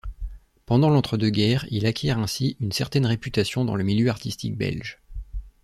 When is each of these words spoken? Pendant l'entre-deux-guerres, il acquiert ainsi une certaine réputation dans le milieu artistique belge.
Pendant 0.65 0.89
l'entre-deux-guerres, 0.89 1.67
il 1.69 1.85
acquiert 1.85 2.17
ainsi 2.17 2.57
une 2.59 2.71
certaine 2.71 3.05
réputation 3.05 3.65
dans 3.65 3.75
le 3.75 3.83
milieu 3.83 4.09
artistique 4.09 4.57
belge. 4.57 4.97